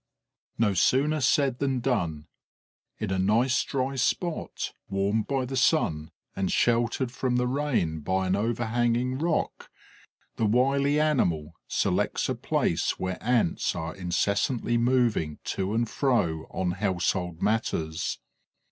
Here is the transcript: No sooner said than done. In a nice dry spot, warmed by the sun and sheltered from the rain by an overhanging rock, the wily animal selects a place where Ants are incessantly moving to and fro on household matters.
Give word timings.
No 0.57 0.73
sooner 0.73 1.21
said 1.21 1.59
than 1.59 1.79
done. 1.79 2.25
In 2.97 3.11
a 3.11 3.19
nice 3.19 3.63
dry 3.63 3.95
spot, 3.97 4.73
warmed 4.89 5.27
by 5.27 5.45
the 5.45 5.55
sun 5.55 6.09
and 6.35 6.51
sheltered 6.51 7.11
from 7.11 7.35
the 7.35 7.45
rain 7.45 7.99
by 7.99 8.25
an 8.25 8.35
overhanging 8.35 9.19
rock, 9.19 9.69
the 10.37 10.47
wily 10.47 10.99
animal 10.99 11.53
selects 11.67 12.27
a 12.29 12.33
place 12.33 12.97
where 12.97 13.23
Ants 13.23 13.75
are 13.75 13.95
incessantly 13.95 14.75
moving 14.75 15.37
to 15.43 15.75
and 15.75 15.87
fro 15.87 16.45
on 16.49 16.71
household 16.71 17.39
matters. 17.43 18.17